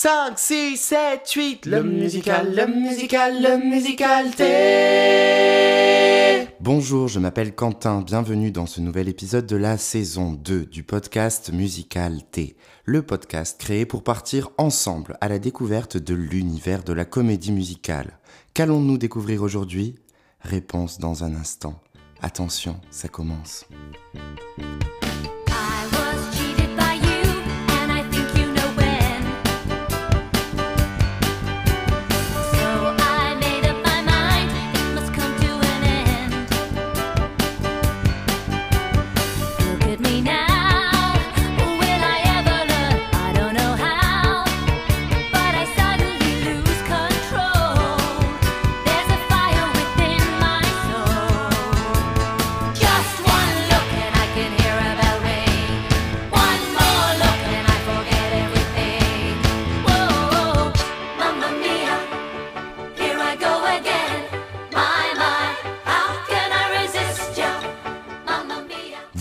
[0.00, 4.44] 5, 6, 7, 8, le musical, le musical, le musical T.
[6.60, 11.52] Bonjour, je m'appelle Quentin, bienvenue dans ce nouvel épisode de la saison 2 du podcast
[11.52, 17.04] Musical T, le podcast créé pour partir ensemble à la découverte de l'univers de la
[17.04, 18.20] comédie musicale.
[18.54, 19.96] Qu'allons-nous découvrir aujourd'hui?
[20.42, 21.74] Réponse dans un instant.
[22.22, 23.66] Attention, ça commence.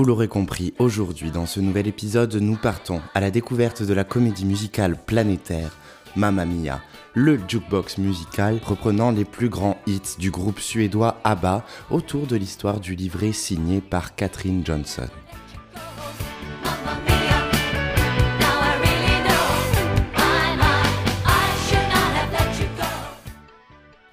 [0.00, 4.02] Vous l'aurez compris, aujourd'hui dans ce nouvel épisode, nous partons à la découverte de la
[4.02, 5.76] comédie musicale planétaire
[6.16, 6.80] Mamma Mia,
[7.12, 12.80] le jukebox musical reprenant les plus grands hits du groupe suédois ABBA autour de l'histoire
[12.80, 15.06] du livret signé par Catherine Johnson.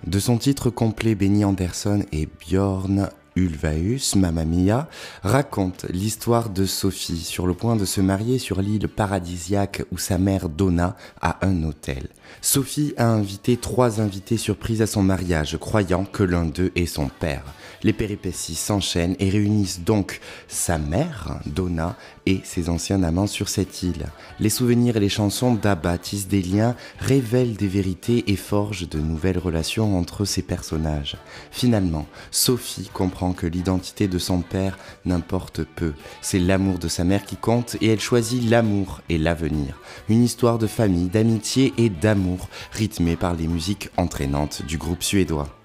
[0.05, 4.89] De son titre complet, Benny Anderson et Bjorn Ulvaeus, Mamma Mia,
[5.21, 10.17] raconte l'histoire de Sophie sur le point de se marier sur l'île paradisiaque où sa
[10.17, 12.07] mère Donna a un hôtel.
[12.41, 17.09] Sophie a invité trois invités surprises à son mariage, croyant que l'un d'eux est son
[17.09, 17.43] père.
[17.83, 23.83] Les péripéties s'enchaînent et réunissent donc sa mère, Donna, et ses anciens amants sur cette
[23.83, 24.07] île.
[24.39, 28.99] Les souvenirs et les chansons d'Abba tissent des liens, révèlent des vérités et forgent de
[28.99, 31.15] nouvelles relations entre ces personnages.
[31.51, 35.93] Finalement, Sophie comprend que l'identité de son père n'importe peu.
[36.21, 39.79] C'est l'amour de sa mère qui compte et elle choisit l'amour et l'avenir.
[40.09, 45.56] Une histoire de famille, d'amitié et d'amour rythmée par les musiques entraînantes du groupe suédois.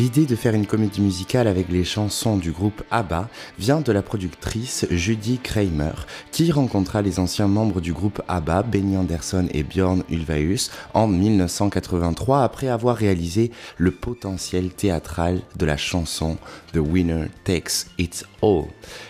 [0.00, 3.28] L'idée de faire une comédie musicale avec les chansons du groupe ABBA
[3.58, 5.92] vient de la productrice Judy Kramer,
[6.32, 12.42] qui rencontra les anciens membres du groupe ABBA, Benny Anderson et Björn Ulvaeus, en 1983
[12.42, 16.38] après avoir réalisé le potentiel théâtral de la chanson
[16.72, 18.64] The Winner Takes It All.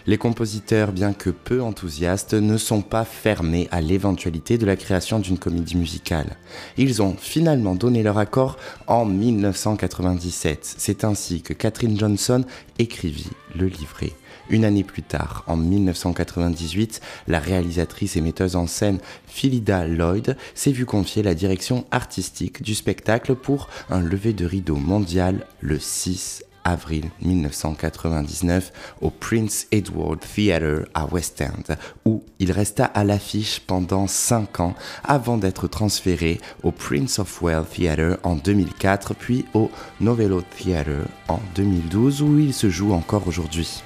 [0.07, 5.19] Les compositeurs, bien que peu enthousiastes, ne sont pas fermés à l'éventualité de la création
[5.19, 6.37] d'une comédie musicale.
[6.77, 12.45] Ils ont finalement donné leur accord en 1997 c'est ainsi que Catherine Johnson
[12.79, 14.13] écrivit le livret.
[14.49, 20.73] Une année plus tard, en 1998, la réalisatrice et metteuse en scène Philida Lloyd s'est
[20.73, 26.45] vue confier la direction artistique du spectacle pour un lever de rideau mondial le 6
[26.65, 34.07] avril 1999 au Prince Edward Theatre à West End, où il resta à l'affiche pendant
[34.07, 40.43] 5 ans avant d'être transféré au Prince of Wales Theatre en 2004, puis au Novello
[40.43, 43.83] Theatre en 2012, où il se joue encore aujourd'hui.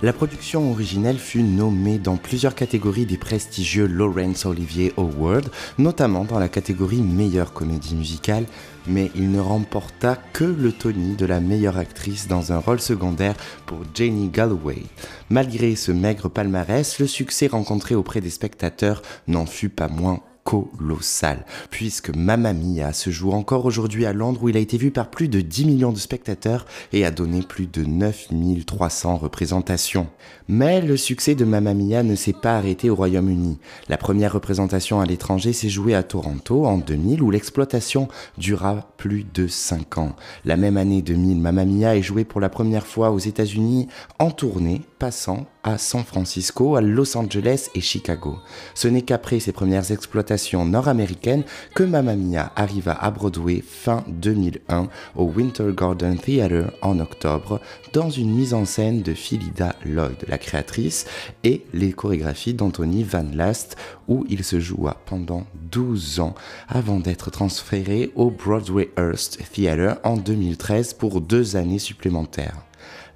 [0.00, 6.38] La production originelle fut nommée dans plusieurs catégories des prestigieux Laurence Olivier Award, notamment dans
[6.38, 8.44] la catégorie meilleure comédie musicale,
[8.86, 13.34] mais il ne remporta que le Tony de la meilleure actrice dans un rôle secondaire
[13.66, 14.84] pour Janie Galloway.
[15.30, 21.44] Malgré ce maigre palmarès, le succès rencontré auprès des spectateurs n'en fut pas moins colossal,
[21.70, 25.10] puisque Mamma Mia se joue encore aujourd'hui à Londres où il a été vu par
[25.10, 26.64] plus de 10 millions de spectateurs
[26.94, 30.06] et a donné plus de 9300 représentations.
[30.48, 33.58] Mais le succès de Mamma Mia ne s'est pas arrêté au Royaume-Uni.
[33.90, 38.08] La première représentation à l'étranger s'est jouée à Toronto en 2000 où l'exploitation
[38.38, 40.16] dura plus de 5 ans.
[40.46, 43.88] La même année 2000, Mamma Mia est jouée pour la première fois aux États-Unis
[44.18, 48.38] en tournée, passant à San Francisco, à Los Angeles et Chicago.
[48.74, 51.44] Ce n'est qu'après ses premières exploitations nord-américaines
[51.74, 57.60] que Mamma Mia arriva à Broadway fin 2001 au Winter Garden Theatre en octobre
[57.92, 61.06] dans une mise en scène de Philida Lloyd, la créatrice,
[61.44, 63.76] et les chorégraphies d'Anthony Van Last
[64.06, 66.34] où il se joua pendant 12 ans
[66.68, 72.67] avant d'être transféré au Broadway Hearst Theatre en 2013 pour deux années supplémentaires.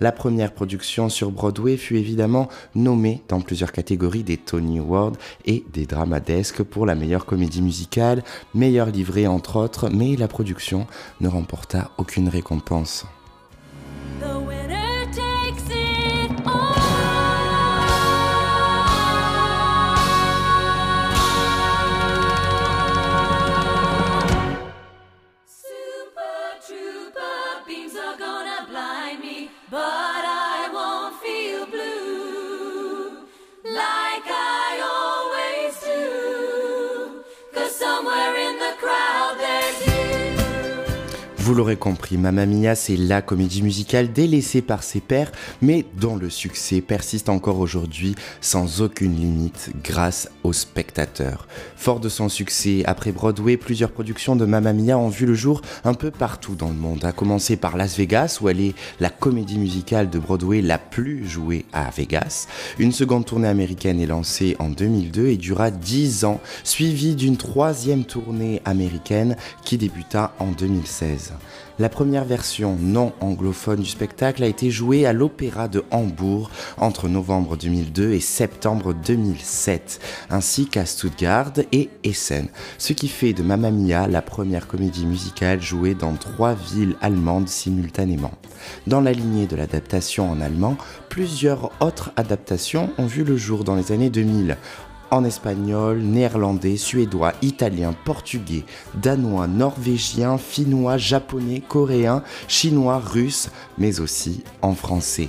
[0.03, 5.13] La première production sur Broadway fut évidemment nommée dans plusieurs catégories des Tony Awards
[5.45, 10.89] et des Dramadesques pour la meilleure comédie musicale, meilleure livrée entre autres, mais la production
[11.21, 13.07] ne remporta aucune récompense.
[41.45, 46.15] Vous l'aurez compris, Mamma Mia, c'est la comédie musicale délaissée par ses pairs, mais dont
[46.15, 51.49] le succès persiste encore aujourd'hui sans aucune limite grâce aux spectateurs.
[51.75, 55.63] Fort de son succès, après Broadway, plusieurs productions de Mamma Mia ont vu le jour
[55.83, 59.11] un peu partout dans le monde, à commencer par Las Vegas, où elle est la
[59.11, 62.47] comédie musicale de Broadway la plus jouée à Vegas.
[62.79, 68.05] Une seconde tournée américaine est lancée en 2002 et dura 10 ans, suivie d'une troisième
[68.05, 69.35] tournée américaine
[69.65, 71.32] qui débuta en 2016.
[71.79, 77.09] La première version non anglophone du spectacle a été jouée à l'Opéra de Hambourg entre
[77.09, 79.99] novembre 2002 et septembre 2007,
[80.31, 82.49] ainsi qu'à Stuttgart et Essen,
[82.79, 87.49] ce qui fait de Mamma Mia la première comédie musicale jouée dans trois villes allemandes
[87.49, 88.33] simultanément.
[88.87, 90.77] Dans la lignée de l'adaptation en allemand,
[91.09, 94.57] plusieurs autres adaptations ont vu le jour dans les années 2000
[95.13, 98.65] en espagnol, néerlandais, suédois, italien, portugais,
[98.95, 105.29] danois, norvégien, finnois, japonais, coréen, chinois, russe, mais aussi en français.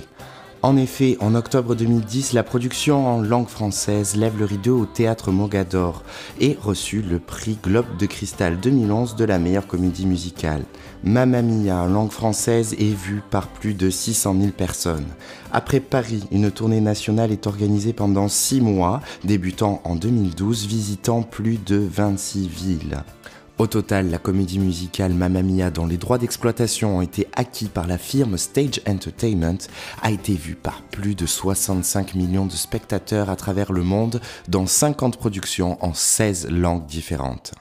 [0.64, 5.30] En effet, en octobre 2010, la production en langue française lève le rideau au théâtre
[5.30, 6.02] Mogador
[6.40, 10.64] et reçut le prix Globe de Cristal 2011 de la meilleure comédie musicale.
[11.02, 15.08] Mamma Mia en langue française est vue par plus de 600 000 personnes.
[15.52, 21.58] Après Paris, une tournée nationale est organisée pendant 6 mois, débutant en 2012, visitant plus
[21.62, 23.04] de 26 villes.
[23.56, 27.86] Au total, la comédie musicale Mamma Mia, dont les droits d'exploitation ont été acquis par
[27.86, 29.58] la firme Stage Entertainment,
[30.02, 34.66] a été vue par plus de 65 millions de spectateurs à travers le monde dans
[34.66, 37.54] 50 productions en 16 langues différentes.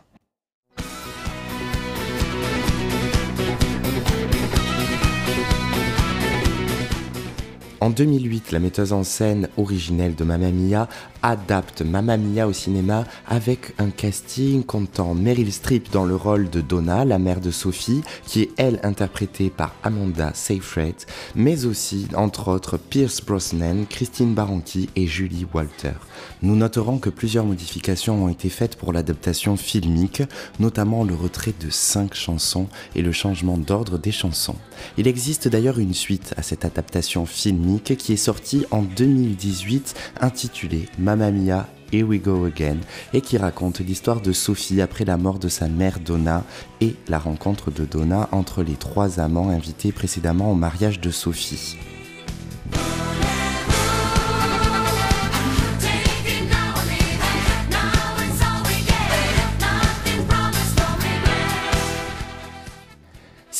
[7.84, 10.88] En 2008, la metteuse en scène originelle de Mamma Mia
[11.24, 16.62] adapte Mamma Mia au cinéma avec un casting comptant Meryl Streep dans le rôle de
[16.62, 20.96] Donna, la mère de Sophie, qui est elle interprétée par Amanda Seyfried,
[21.34, 25.94] mais aussi, entre autres, Pierce Brosnan, Christine Baranchi et Julie Walter.
[26.42, 30.24] Nous noterons que plusieurs modifications ont été faites pour l'adaptation filmique,
[30.60, 34.58] notamment le retrait de cinq chansons et le changement d'ordre des chansons.
[34.98, 40.90] Il existe d'ailleurs une suite à cette adaptation filmique qui est sorti en 2018 intitulé
[40.98, 42.78] Mamma Mia Here We Go Again
[43.14, 46.44] et qui raconte l'histoire de Sophie après la mort de sa mère Donna
[46.82, 51.78] et la rencontre de Donna entre les trois amants invités précédemment au mariage de Sophie.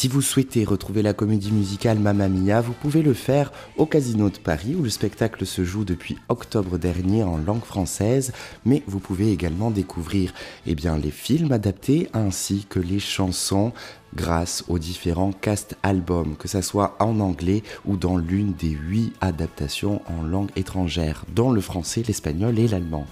[0.04, 4.30] Si vous souhaitez retrouver la comédie musicale Mamma Mia, vous pouvez le faire au Casino
[4.30, 8.34] de Paris où le spectacle se joue depuis octobre dernier en langue française,
[8.66, 10.34] mais vous pouvez également découvrir
[10.66, 13.72] eh bien, les films adaptés ainsi que les chansons
[14.14, 19.14] grâce aux différents cast albums, que ce soit en anglais ou dans l'une des huit
[19.22, 23.08] adaptations en langue étrangère, dont le français, l'espagnol et l'allemand.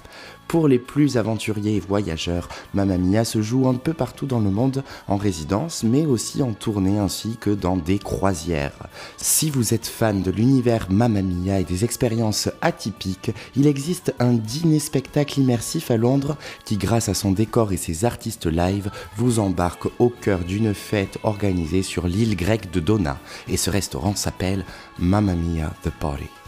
[0.51, 4.49] Pour les plus aventuriers et voyageurs, Mamma Mia se joue un peu partout dans le
[4.51, 8.89] monde en résidence, mais aussi en tournée ainsi que dans des croisières.
[9.15, 14.33] Si vous êtes fan de l'univers Mamma Mia et des expériences atypiques, il existe un
[14.33, 19.87] dîner-spectacle immersif à Londres qui, grâce à son décor et ses artistes live, vous embarque
[19.99, 23.19] au cœur d'une fête organisée sur l'île grecque de Dona.
[23.47, 24.65] Et ce restaurant s'appelle
[24.99, 26.40] Mamma Mia The Party.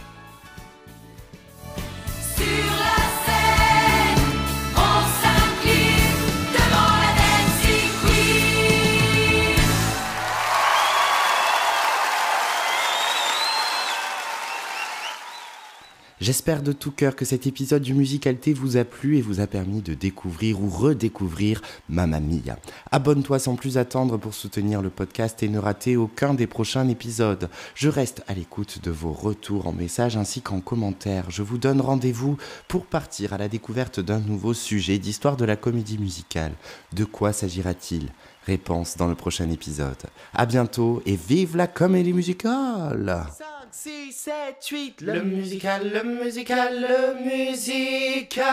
[16.23, 19.45] J'espère de tout cœur que cet épisode du Musicalité vous a plu et vous a
[19.45, 22.57] permis de découvrir ou redécouvrir Mamma Mia.
[22.91, 27.49] Abonne-toi sans plus attendre pour soutenir le podcast et ne rater aucun des prochains épisodes.
[27.75, 31.29] Je reste à l'écoute de vos retours en message ainsi qu'en commentaire.
[31.29, 32.37] Je vous donne rendez-vous
[32.69, 36.53] pour partir à la découverte d'un nouveau sujet d'histoire de la comédie musicale.
[36.93, 38.07] De quoi s'agira-t-il?
[38.45, 40.03] Réponse dans le prochain épisode.
[40.33, 46.79] À bientôt et vive la comédie musicale 5, 6, 7, 8, le musical, le musical,
[46.79, 48.45] le musical.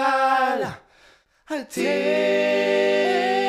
[1.47, 3.40] Alté.